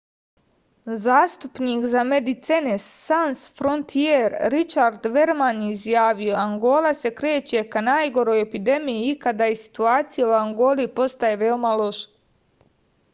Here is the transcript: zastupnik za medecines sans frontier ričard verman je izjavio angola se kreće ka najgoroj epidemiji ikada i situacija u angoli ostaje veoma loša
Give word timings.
zastupnik 1.01 1.83
za 1.91 2.01
medecines 2.11 2.87
sans 3.09 3.43
frontier 3.59 4.37
ričard 4.55 5.05
verman 5.19 5.61
je 5.67 5.69
izjavio 5.75 6.39
angola 6.45 6.95
se 7.03 7.13
kreće 7.21 7.63
ka 7.75 7.85
najgoroj 7.91 8.43
epidemiji 8.49 9.05
ikada 9.13 9.51
i 9.57 9.61
situacija 9.67 10.31
u 10.35 10.37
angoli 10.41 10.91
ostaje 11.07 11.41
veoma 11.47 11.79
loša 11.85 12.69